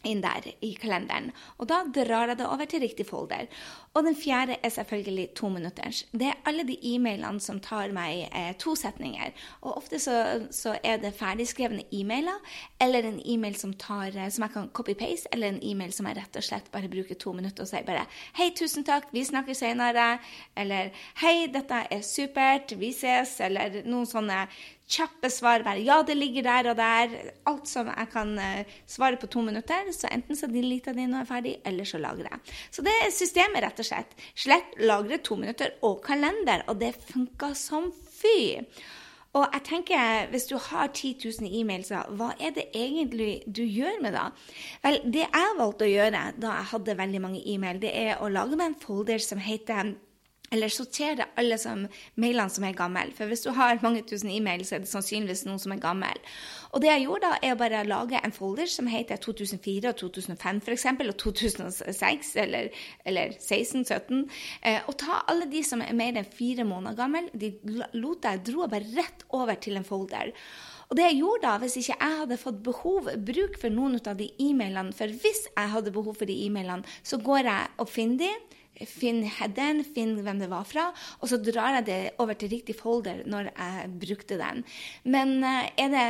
inn 0.06 0.22
der 0.22 0.46
i 0.64 0.74
kalenderen. 0.78 1.32
Og 1.58 1.68
da 1.70 1.82
drar 1.94 2.32
jeg 2.32 2.38
det 2.38 2.46
over 2.46 2.68
til 2.68 2.82
riktig 2.84 3.06
folder. 3.08 3.48
Og 3.94 4.04
den 4.04 4.16
fjerde 4.16 4.56
er 4.62 4.68
selvfølgelig 4.68 5.28
to 5.36 5.48
minutters. 5.48 6.04
Det 6.12 6.28
er 6.28 6.38
alle 6.46 6.62
de 6.68 6.76
e-mailene 6.92 7.40
som 7.42 7.58
tar 7.60 7.90
meg 7.94 8.28
eh, 8.28 8.52
to 8.60 8.76
setninger. 8.78 9.32
Og 9.62 9.76
ofte 9.80 9.98
så, 10.02 10.46
så 10.54 10.76
er 10.84 11.00
det 11.02 11.14
ferdigskrevne 11.18 11.86
e-mailer, 11.92 12.38
eller 12.80 13.08
en 13.08 13.20
e-mail 13.24 13.56
som, 13.58 13.72
tar, 13.74 14.14
eh, 14.14 14.30
som 14.30 14.46
jeg 14.46 14.54
kan 14.54 14.70
copy-paste, 14.76 15.32
eller 15.32 15.54
en 15.54 15.62
e-mail 15.62 15.92
som 15.94 16.06
jeg 16.06 16.20
rett 16.20 16.38
og 16.38 16.46
slett 16.46 16.70
bare 16.74 16.90
bruker 16.92 17.18
to 17.18 17.32
minutter 17.34 17.66
og 17.66 17.70
sier 17.70 17.86
bare 17.86 18.06
Hei, 18.38 18.50
tusen 18.56 18.86
takk, 18.86 19.10
vi 19.12 19.24
snakkes 19.26 19.64
senere. 19.64 20.08
Eller 20.56 20.92
Hei, 21.22 21.48
dette 21.52 21.84
er 21.90 22.04
supert, 22.06 22.76
vi 22.78 22.92
ses. 22.94 23.38
Eller 23.44 23.82
noen 23.88 24.06
sånne 24.08 24.44
kjappe 24.88 25.30
svar 25.32 25.64
være 25.66 25.84
ja, 25.86 26.00
det 26.06 26.16
ligger 26.16 26.46
der 26.46 26.70
og 26.72 26.78
der. 26.80 27.16
Alt 27.48 27.70
som 27.70 27.90
jeg 27.92 28.10
kan 28.12 28.34
uh, 28.40 28.76
svare 28.88 29.20
på 29.20 29.30
to 29.30 29.42
minutter. 29.44 29.90
Så 29.94 30.10
enten 30.12 30.38
så 30.38 30.50
deleter 30.50 30.92
jeg 30.92 31.02
det 31.02 31.08
når 31.08 31.20
jeg 31.20 31.26
er 31.26 31.32
ferdig, 31.32 31.56
eller 31.68 31.88
så 31.88 32.00
lagrer 32.02 32.30
jeg. 32.32 32.54
Så 32.70 32.84
det 32.86 32.94
er 32.94 33.14
systemet, 33.14 33.62
rett 33.64 33.82
og 33.82 33.90
slett. 33.90 34.14
Slett, 34.34 34.78
lagre 34.80 35.20
to 35.24 35.36
minutter 35.40 35.76
og 35.86 36.00
kalender. 36.06 36.64
Og 36.68 36.80
det 36.80 36.94
funka 37.10 37.52
som 37.58 37.92
fy. 37.92 38.64
Og 39.36 39.44
jeg 39.52 39.62
tenker, 39.66 40.26
hvis 40.32 40.46
du 40.48 40.56
har 40.56 40.88
10 40.88 41.18
000 41.40 41.50
e-mails, 41.60 41.90
hva 41.92 42.30
er 42.40 42.54
det 42.56 42.70
egentlig 42.74 43.42
du 43.44 43.60
gjør 43.62 44.00
med 44.02 44.16
det? 44.16 44.24
Vel, 44.82 45.00
det 45.04 45.26
jeg 45.26 45.56
valgte 45.58 45.84
å 45.84 45.90
gjøre 45.90 46.22
da 46.40 46.54
jeg 46.56 46.70
hadde 46.72 46.96
veldig 47.02 47.20
mange 47.22 47.42
e-mail, 47.44 47.80
det 47.82 47.92
er 47.92 48.22
å 48.24 48.30
lage 48.32 48.56
meg 48.56 48.72
en 48.72 48.78
folder 48.80 49.20
som 49.22 49.42
heter 49.42 49.92
eller 50.54 50.72
sortere 50.72 51.28
alle 51.38 51.58
som, 51.60 51.84
mailene 52.20 52.52
som 52.52 52.64
er 52.64 52.76
gamle. 52.76 53.10
For 53.16 53.30
hvis 53.30 53.44
du 53.44 53.50
har 53.56 53.80
mange 53.84 54.04
tusen 54.08 54.30
e-mail, 54.32 54.64
så 54.66 54.76
er 54.76 54.84
det 54.84 54.90
sannsynligvis 54.90 55.44
noen 55.48 55.60
som 55.62 55.74
er 55.74 55.82
gammel. 55.82 56.22
Og 56.72 56.82
det 56.84 56.90
jeg 56.90 57.04
gjorde 57.06 57.28
da, 57.30 57.40
er 57.42 57.54
å 57.54 57.60
bare 57.60 57.84
lage 57.88 58.20
en 58.20 58.34
folder 58.34 58.68
som 58.70 58.88
heter 58.90 59.20
2004 59.24 59.92
og 59.92 60.00
2005 60.02 60.62
f.eks., 60.64 60.86
og 61.08 61.14
2006 61.24 62.32
eller, 62.44 62.72
eller 63.08 63.36
16-17, 63.36 64.24
eh, 64.62 64.80
og 64.86 64.98
ta 65.00 65.22
alle 65.30 65.48
de 65.50 65.62
som 65.64 65.84
er 65.84 65.96
mer 65.96 66.18
enn 66.18 66.28
fire 66.28 66.66
måneder 66.68 66.98
gamle, 66.98 67.24
de 67.32 67.54
lot 67.96 68.28
jeg 68.28 68.44
dro 68.50 68.68
bare 68.68 68.88
rett 68.96 69.24
over 69.36 69.56
til 69.60 69.80
en 69.80 69.88
folder. 69.88 70.34
Og 70.88 70.96
det 70.96 71.04
jeg 71.04 71.18
gjorde 71.20 71.44
da, 71.44 71.56
hvis 71.60 71.76
ikke 71.82 71.96
jeg 71.98 72.20
hadde 72.22 72.40
fått 72.40 72.60
behov, 72.64 73.10
bruk 73.28 73.58
for 73.60 73.72
noen 73.72 73.98
av 74.00 74.16
de 74.16 74.30
e-mailene, 74.40 74.94
for 74.96 75.12
hvis 75.24 75.44
jeg 75.50 75.72
hadde 75.74 75.92
behov 75.92 76.16
for 76.16 76.28
de 76.28 76.36
e-mailene, 76.46 76.96
så 77.04 77.20
går 77.20 77.44
jeg 77.44 77.74
og 77.76 77.90
finner 77.92 78.22
de 78.24 78.30
Finn 78.86 79.24
headeren, 79.38 79.82
finn 79.82 80.18
hvem 80.22 80.42
det 80.42 80.50
var 80.52 80.66
fra, 80.68 80.88
og 81.18 81.30
så 81.30 81.40
drar 81.42 81.80
jeg 81.80 81.88
det 81.88 82.02
over 82.22 82.38
til 82.38 82.52
riktig 82.52 82.76
folder 82.78 83.24
når 83.26 83.50
jeg 83.50 83.88
brukte 84.04 84.38
den. 84.40 84.62
Men 85.08 85.38
eh, 85.42 85.72
er 85.78 85.94
det 85.94 86.06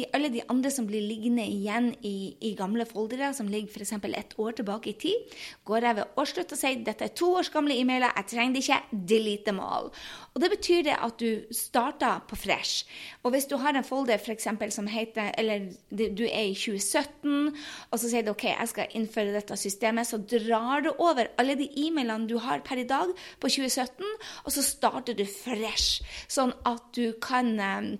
de, 0.00 0.08
alle 0.16 0.30
de 0.32 0.42
andre 0.50 0.72
som 0.72 0.86
blir 0.88 1.04
liggende 1.04 1.44
igjen 1.44 1.90
i, 2.06 2.34
i 2.40 2.54
gamle 2.58 2.86
foldere, 2.88 3.32
som 3.36 3.48
ligger 3.50 3.70
f.eks. 3.70 3.92
et 4.08 4.34
år 4.40 4.56
tilbake 4.58 4.92
i 4.92 4.96
tid, 4.98 5.36
går 5.68 5.86
jeg 5.86 5.98
ved 6.00 6.20
årsslutt 6.20 6.54
og 6.56 6.60
sier 6.60 6.82
dette 6.86 7.06
er 7.06 7.14
to 7.16 7.32
års 7.38 7.52
gamle 7.52 7.76
e-mailer, 7.76 8.12
jeg 8.16 8.30
trenger 8.32 8.56
det 8.56 8.64
ikke, 8.64 8.80
delete 9.12 9.50
dem 9.50 9.60
all. 9.64 9.90
Og 10.34 10.40
Det 10.40 10.50
betyr 10.54 10.82
det 10.86 10.96
at 10.96 11.20
du 11.20 11.54
starter 11.54 12.24
på 12.28 12.38
fresh. 12.38 12.86
Og 13.22 13.34
hvis 13.34 13.48
du 13.50 13.56
har 13.60 13.76
en 13.76 13.86
folder 13.86 14.20
for 14.22 14.32
eksempel, 14.32 14.72
som 14.72 14.86
heter 14.86 15.32
Eller 15.38 15.70
du 15.90 16.24
er 16.24 16.50
i 16.50 16.54
2017, 16.54 17.56
og 17.90 17.98
så 17.98 18.08
sier 18.08 18.24
du 18.24 18.32
OK, 18.32 18.44
jeg 18.44 18.70
skal 18.70 18.94
innføre 18.96 19.34
dette 19.34 19.56
systemet, 19.56 20.06
så 20.06 20.18
drar 20.18 20.84
du 20.84 20.92
over 20.96 21.30
alle 21.38 21.56
de 21.58 21.68
e-mailene 21.84 22.28
du 22.30 22.38
har 22.38 22.62
per 22.64 22.80
i 22.80 22.86
dag 22.88 23.12
på 23.40 23.48
2017, 23.48 24.06
og 24.44 24.52
så 24.54 24.64
starter 24.64 25.18
du 25.18 25.24
fresh, 25.26 26.00
sånn 26.30 26.54
at 26.68 26.88
du 26.96 27.12
kan 27.22 27.52
eh, 27.60 27.90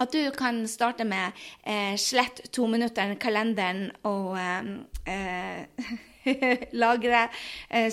at 0.00 0.12
du 0.12 0.30
kan 0.34 0.64
starte 0.68 1.04
med 1.04 1.32
eh, 1.62 1.94
slett 2.00 2.42
to 2.52 2.66
minutter 2.66 3.14
kalenderen 3.20 3.90
og 4.02 4.38
eh, 4.38 5.66
eh 6.24 6.66
lagre 6.82 7.28
eh, 7.70 7.90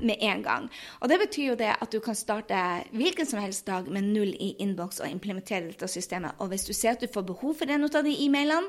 med 0.00 0.16
en 0.20 0.42
gang. 0.42 0.70
Og 1.00 1.08
Det 1.08 1.18
betyr 1.18 1.48
jo 1.48 1.54
det 1.54 1.72
at 1.80 1.92
du 1.92 2.00
kan 2.00 2.14
starte 2.14 2.84
hvilken 2.92 3.26
som 3.26 3.40
helst 3.40 3.66
dag 3.66 3.88
med 3.88 4.02
null 4.02 4.34
i 4.40 4.56
innboks 4.58 5.00
og 5.00 5.10
implementere 5.10 5.68
dette 5.68 5.88
systemet. 5.88 6.34
Og 6.38 6.48
hvis 6.48 6.64
du 6.64 6.72
ser 6.72 6.90
at 6.92 7.00
du 7.00 7.06
får 7.12 7.22
behov 7.22 7.54
for 7.58 7.70
en 7.70 7.84
av 7.84 8.04
de 8.04 8.14
e-mailene, 8.24 8.68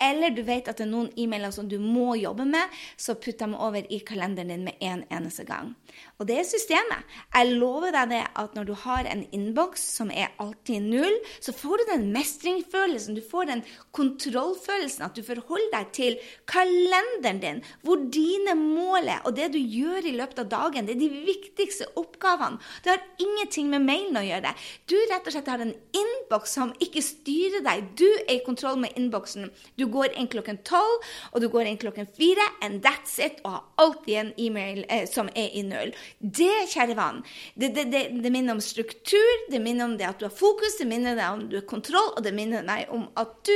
eller 0.00 0.30
du 0.30 0.42
vet 0.42 0.68
at 0.68 0.78
det 0.78 0.86
er 0.86 0.92
noen 0.92 1.10
e-mailer 1.16 1.50
som 1.50 1.68
du 1.68 1.78
må 1.78 2.14
jobbe 2.14 2.44
med, 2.44 2.62
så 2.96 3.14
putt 3.14 3.38
dem 3.38 3.54
over 3.54 3.82
i 3.90 3.98
kalenderen 3.98 4.48
din 4.48 4.64
med 4.64 4.74
en 4.80 5.04
eneste 5.10 5.44
gang. 5.44 5.74
Og 6.18 6.28
det 6.28 6.38
er 6.40 6.48
systemet. 6.48 7.04
Jeg 7.34 7.56
lover 7.56 7.92
deg 7.94 8.10
det 8.12 8.22
at 8.36 8.54
når 8.56 8.68
du 8.68 8.74
har 8.74 9.08
en 9.08 9.24
innboks 9.32 9.82
som 9.96 10.10
er 10.10 10.34
alltid 10.42 10.84
null, 10.84 11.18
så 11.40 11.52
får 11.56 11.80
du 11.80 11.84
den 11.92 12.10
mestringsfølelsen, 12.12 13.16
du 13.16 13.24
får 13.24 13.50
den 13.50 13.64
kontrollfølelsen, 13.96 15.06
at 15.06 15.16
du 15.16 15.24
forholder 15.24 15.72
deg 15.72 15.92
til 15.96 16.18
kalenderen 16.48 17.40
din, 17.42 17.62
hvor 17.82 18.00
dine 18.12 18.35
mål 18.56 19.08
er, 19.08 19.20
og 19.24 19.34
det 19.36 19.50
du 19.54 19.58
gjør 19.58 20.06
i 20.06 20.14
løpet 20.16 20.42
av 20.44 20.50
dagen. 20.50 20.86
Det 20.86 20.96
er 20.96 21.00
de 21.00 21.24
viktigste 21.26 21.88
oppgavene. 21.98 22.60
Det 22.84 22.92
har 22.92 23.02
ingenting 23.22 23.70
med 23.72 23.84
mailen 23.86 24.18
å 24.20 24.24
gjøre. 24.24 24.52
Du 24.90 24.96
rett 25.10 25.26
og 25.26 25.34
slett 25.34 25.50
har 25.50 25.62
en 25.64 25.72
innboks 25.72 26.56
som 26.58 26.72
ikke 26.82 27.02
styrer 27.04 27.64
deg. 27.66 27.90
Du 27.98 28.06
er 28.26 28.36
i 28.38 28.44
kontroll 28.46 28.78
med 28.80 28.94
innboksen. 28.98 29.50
Du 29.78 29.86
går 29.92 30.16
inn 30.16 30.30
klokken 30.32 30.60
tolv, 30.66 31.04
og 31.32 31.42
du 31.42 31.48
går 31.52 31.70
inn 31.70 31.80
klokken 31.80 32.08
fire, 32.16 32.44
and 32.62 32.82
that's 32.84 33.18
it, 33.22 33.40
og 33.44 33.56
har 33.56 33.64
alltid 33.86 34.20
en 34.20 34.32
e-mail 34.46 34.84
eh, 34.88 35.06
som 35.10 35.30
er 35.34 35.54
i 35.56 35.64
null. 35.66 35.92
Det, 36.20 36.52
kjære 36.72 36.96
vann, 36.98 37.22
det, 37.54 37.72
det, 37.76 37.88
det, 37.92 38.04
det, 38.22 38.32
minner 38.32 38.56
om 38.56 38.62
struktur, 38.64 39.46
det 39.50 39.60
minner 39.62 39.88
om 39.88 39.96
det 39.98 40.08
at 40.08 40.20
du 40.20 40.26
har 40.28 40.34
fokus, 40.34 40.78
det 40.80 40.88
minner 40.90 41.16
deg 41.18 41.26
om 41.32 41.46
du 41.50 41.58
har 41.60 41.66
kontroll, 41.68 42.12
og 42.14 42.24
det 42.26 42.34
minner 42.36 42.66
deg 42.66 42.92
om 42.94 43.06
at 43.18 43.34
du 43.46 43.54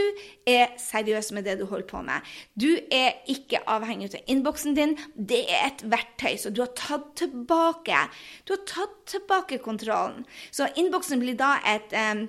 er 0.49 0.75
seriøs 0.81 1.33
med 1.37 1.47
det 1.49 1.59
du 1.61 1.67
holder 1.71 1.89
på 1.91 2.03
med. 2.07 2.27
Du 2.55 2.71
er 2.93 3.21
ikke 3.31 3.63
avhengig 3.71 4.11
av 4.15 4.31
innboksen 4.31 4.70
din. 4.77 4.97
Det 5.15 5.43
er 5.51 5.69
et 5.69 5.85
verktøy, 5.93 6.37
så 6.41 6.53
du 6.53 6.63
har 6.65 6.73
tatt 6.79 7.13
tilbake. 7.23 8.05
Du 8.47 8.55
har 8.57 8.65
tatt 8.69 8.99
tilbake 9.15 9.61
kontrollen. 9.65 10.27
Så 10.51 10.69
innboksen 10.77 11.23
blir 11.23 11.39
da 11.39 11.57
et 11.69 11.95
um, 11.97 12.27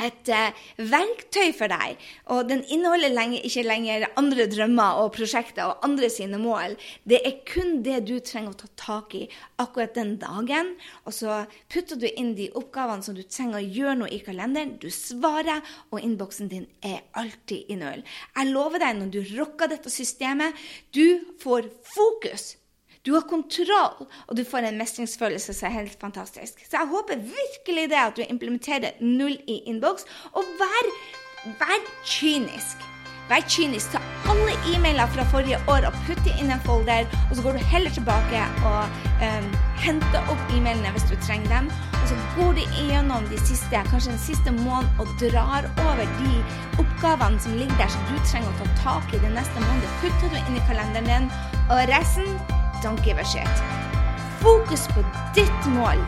et 0.00 0.30
uh, 0.32 0.60
verktøy 0.90 1.52
for 1.56 1.72
deg. 1.72 2.00
Og 2.32 2.48
den 2.50 2.62
inneholder 2.68 3.12
lenge, 3.12 3.40
ikke 3.46 3.66
lenger 3.66 4.08
andre 4.20 4.46
drømmer 4.50 5.00
og 5.02 5.12
prosjekter 5.16 5.68
og 5.68 5.86
andre 5.86 6.10
sine 6.12 6.40
mål. 6.40 6.76
Det 7.08 7.20
er 7.26 7.40
kun 7.48 7.80
det 7.86 8.00
du 8.08 8.16
trenger 8.24 8.54
å 8.54 8.60
ta 8.62 8.70
tak 8.80 9.16
i 9.18 9.24
akkurat 9.62 9.94
den 9.96 10.16
dagen. 10.22 10.74
Og 11.04 11.16
så 11.16 11.42
putter 11.72 12.00
du 12.00 12.08
inn 12.10 12.34
de 12.38 12.50
oppgavene 12.58 13.04
som 13.06 13.16
du 13.16 13.24
trenger 13.24 13.60
å 13.60 13.66
gjøre 13.66 13.98
noe 14.02 14.12
i 14.14 14.22
kalenderen. 14.24 14.76
Du 14.82 14.88
svarer, 14.94 15.64
og 15.90 16.04
innboksen 16.04 16.50
din 16.52 16.68
er 16.86 17.02
alltid 17.18 17.70
i 17.70 17.78
null. 17.80 18.04
Jeg 18.36 18.54
lover 18.54 18.82
deg, 18.82 18.96
når 19.00 19.12
du 19.14 19.20
rocker 19.36 19.70
dette 19.70 19.92
systemet, 19.92 20.56
du 20.94 21.20
får 21.42 21.70
fokus 21.94 22.54
du 23.06 23.14
har 23.14 23.24
kontroll, 23.24 24.06
og 24.28 24.36
du 24.36 24.44
får 24.44 24.66
en 24.68 24.76
mestringsfølelse 24.80 25.54
som 25.56 25.70
er 25.70 25.78
helt 25.78 25.96
fantastisk. 26.00 26.60
Så 26.66 26.76
jeg 26.76 26.92
håper 26.92 27.24
virkelig 27.24 27.88
det 27.88 27.96
at 27.96 28.16
du 28.16 28.22
implementerer 28.26 29.00
null 29.00 29.38
i 29.48 29.62
innboks, 29.72 30.04
og 30.36 30.44
vær, 30.60 30.90
vær 31.62 31.80
kynisk. 32.04 32.84
Vær 33.30 33.46
kynisk. 33.48 33.94
Ta 33.94 34.02
alle 34.28 34.52
e-mailer 34.68 35.08
fra 35.14 35.24
forrige 35.32 35.60
år 35.72 35.86
og 35.88 35.96
putt 36.04 36.20
dem 36.26 36.36
inn 36.42 36.52
en 36.52 36.60
folder, 36.66 37.08
og 37.30 37.36
så 37.38 37.46
går 37.46 37.56
du 37.56 37.64
heller 37.72 37.96
tilbake 37.96 38.44
og 38.68 39.00
um, 39.24 39.48
henter 39.80 40.32
opp 40.34 40.54
e-mailene 40.56 40.92
hvis 40.96 41.08
du 41.08 41.16
trenger 41.24 41.48
dem. 41.54 41.72
Og 42.02 42.06
så 42.10 42.20
går 42.36 42.52
du 42.58 42.62
igjennom 42.82 43.28
de 43.32 43.40
siste, 43.46 43.84
kanskje 43.88 44.12
den 44.12 44.24
siste 44.26 44.56
måneden 44.60 45.00
og 45.00 45.16
drar 45.22 45.70
over 45.88 46.06
de 46.20 46.36
oppgavene 46.82 47.40
som 47.40 47.56
ligger 47.56 47.80
der 47.80 47.92
som 47.96 48.08
du 48.10 48.16
trenger 48.28 48.50
å 48.50 48.60
ta 48.60 48.72
tak 48.84 49.14
i 49.14 49.24
den 49.24 49.38
neste 49.38 49.62
måneden. 49.62 50.00
Putter 50.02 50.34
du 50.34 50.40
inn 50.42 50.58
i 50.58 50.66
kalenderen 50.68 51.12
din, 51.14 51.30
og 51.70 51.86
resten 51.94 52.34
don't 52.82 53.02
give 53.04 53.18
a 53.18 53.24
shit. 53.24 53.64
Fokus 54.40 54.88
på 54.88 55.04
ditt 55.34 55.66
mål, 55.74 56.00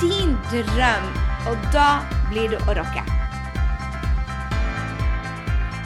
din 0.00 0.36
drøm, 0.50 1.06
og 1.46 1.56
da 1.72 2.00
blir 2.30 2.50
du 2.50 2.58
å 2.66 2.74
rocke. 2.80 3.04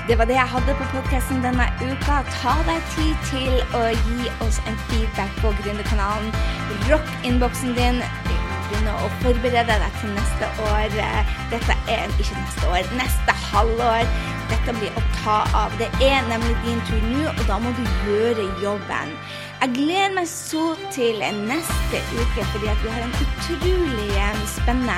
Det 0.08 0.16
var 0.18 0.26
det 0.26 0.34
jeg 0.34 0.50
hadde 0.50 0.74
på 0.78 0.86
podkasten 0.90 1.44
denne 1.44 1.68
uka. 1.78 2.22
Ta 2.42 2.56
deg 2.66 2.88
tid 2.96 3.12
til 3.28 3.52
å 3.78 3.82
gi 3.92 4.32
oss 4.42 4.58
en 4.66 4.78
feedback 4.88 5.30
på 5.38 5.52
Gründerkanalen. 5.60 6.32
Rock 6.88 7.06
innboksen 7.28 7.76
din. 7.78 8.02
Begynne 8.26 8.96
å 8.98 9.10
forberede 9.22 9.76
deg 9.84 10.00
til 10.00 10.10
neste 10.16 10.48
år. 10.72 10.98
Dette 11.52 11.76
er 11.92 12.10
ikke 12.18 12.40
neste 12.40 12.72
år, 12.72 12.90
neste 12.98 13.36
halvår. 13.52 14.10
Dette 14.50 14.74
blir 14.80 14.98
å 14.98 15.04
ta 15.22 15.38
av. 15.62 15.78
Det 15.78 15.88
er 16.02 16.18
nemlig 16.26 16.56
din 16.66 16.82
tur 16.90 17.06
nå, 17.12 17.22
og 17.30 17.46
da 17.46 17.60
må 17.62 17.70
du 17.78 17.84
gjøre 18.08 18.48
jobben. 18.64 19.14
Jeg 19.62 19.70
gleder 19.74 20.14
meg 20.14 20.24
så 20.26 20.62
til 20.90 21.20
neste 21.46 21.98
uke, 22.18 22.44
fordi 22.50 22.72
vi 22.82 22.88
har 22.94 23.04
en 23.04 23.12
utrolig 23.24 24.08
eh, 24.18 24.40
spennende 24.50 24.96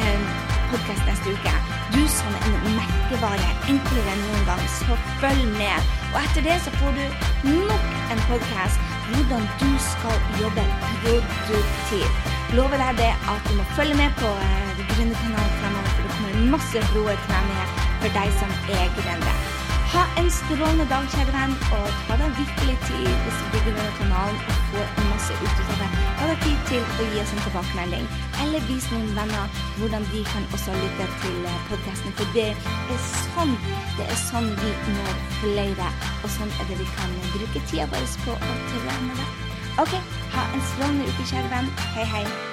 eh, 0.00 0.24
podkast 0.72 1.04
neste 1.06 1.34
uke. 1.36 1.52
Du 1.94 2.00
som 2.10 2.34
en 2.48 2.56
merkevare, 2.74 3.52
enklere 3.70 4.16
enn 4.16 4.24
noen 4.24 4.42
gang, 4.48 4.64
så 4.80 4.98
følg 5.22 5.44
med. 5.54 5.94
Og 6.08 6.18
etter 6.24 6.42
det 6.48 6.58
så 6.64 6.74
får 6.80 6.98
du 6.98 7.06
nok 7.52 7.86
en 8.16 8.24
podkast 8.32 8.82
hvordan 9.12 9.46
du 9.62 9.70
skal 9.86 10.18
jobbe 10.42 10.66
produktivt. 10.82 12.34
Lover 12.58 12.82
deg 12.82 13.02
det 13.04 13.14
at 13.14 13.46
du 13.46 13.54
må 13.60 13.70
følge 13.78 13.94
med 14.02 14.10
på 14.18 14.34
eh, 14.50 14.84
kanal 14.98 15.56
fremover, 15.62 15.94
for 15.94 16.02
det 16.02 16.12
kommer 16.18 16.52
masse 16.58 16.86
gode 16.98 17.18
treninger 17.30 17.74
for 18.02 18.18
deg 18.18 18.38
som 18.42 18.60
er 18.74 18.94
gründer. 18.98 19.59
Ha 19.90 20.02
en 20.20 20.28
strålende 20.30 20.84
dag, 20.92 21.06
kjære 21.12 21.32
venn, 21.34 21.54
og 21.76 21.86
ta 22.06 22.16
deg 22.20 22.36
virkelig 22.38 22.76
tid 22.86 23.06
hvis 23.22 23.38
du 23.40 23.46
digger 23.54 23.72
denne 23.74 23.94
kanalen 23.98 24.36
og 24.78 24.92
får 24.94 25.08
masse 25.08 25.38
ut 25.40 25.62
av 25.64 25.80
det. 25.80 25.88
Ta 26.20 26.28
deg 26.30 26.44
tid 26.44 26.60
til 26.68 26.84
å 26.86 27.06
gi 27.10 27.22
oss 27.22 27.32
en 27.34 27.42
tilbakemelding, 27.46 28.06
eller 28.44 28.68
vis 28.68 28.86
noen 28.92 29.10
venner 29.16 29.56
hvordan 29.80 30.06
de 30.12 30.22
kan 30.28 30.46
også 30.54 30.76
lytte 30.78 31.08
til 31.24 31.40
eh, 31.42 31.58
podkasten. 31.72 32.14
For 32.20 32.36
det 32.36 32.46
er 32.52 33.02
sånn 33.08 33.56
det 33.98 34.06
er 34.06 34.22
sånn 34.28 34.46
vi 34.62 34.70
når 35.00 35.18
flere, 35.40 35.90
og 36.20 36.30
sånn 36.36 36.54
er 36.60 36.70
det 36.70 36.78
vi 36.84 36.86
kan 36.94 37.18
bruke 37.34 37.64
tida 37.66 37.90
vår 37.90 38.06
på 38.28 38.38
å 38.38 38.54
trene 38.70 39.18
det. 39.18 39.28
OK, 39.82 39.98
ha 40.36 40.46
en 40.54 40.64
strålende 40.70 41.10
uke, 41.10 41.28
kjære 41.34 41.50
venn. 41.56 41.74
Hei, 41.96 42.06
hei. 42.14 42.49